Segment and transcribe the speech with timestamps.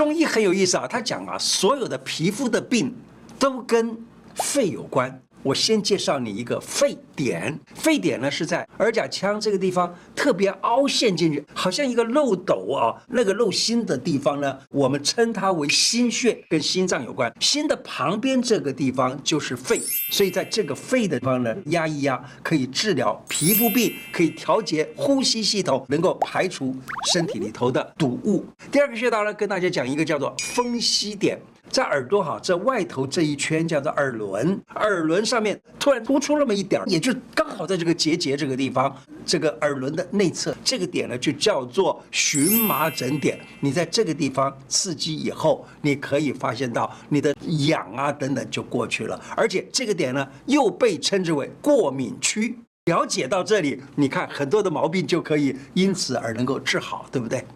[0.00, 2.90] 中医很有意思啊，他讲啊，所有的皮肤的病
[3.38, 3.94] 都跟
[4.34, 5.22] 肺有关。
[5.42, 17.32] 我先介绍你一个沸点，沸点呢是在耳甲腔这个地方特别凹陷进去，好像一个漏斗啊，那个漏心的地方呢，我们称它为心穴，跟心脏有关。
[17.40, 19.80] 心的旁边这个地方就是肺，
[20.10, 26.76] 所以在这个肺的地方呢，压一压可以治疗皮肤病，可以调节呼吸系统，能够排除
[27.12, 28.44] 身体里头的毒物。
[28.70, 31.40] 第二个穴道呢，跟大家讲一个叫做风息点。
[31.70, 38.94] 在耳朵哈，这外头这一圈叫做耳轮，耳轮上面突然突出那么一点儿，也就刚好在这个结节这个地方，
[39.24, 43.38] 这个耳轮的内侧这个点呢，就叫做荨麻疹点。
[43.60, 47.34] 你在这个地方刺激以后，你可以发现到你的
[47.68, 52.58] 痒啊等等就过去了，而且这个点呢又被称之为过敏区。
[52.86, 57.44] 了解到这里，你看很多的毛病就可以因此而能够治好，对不对？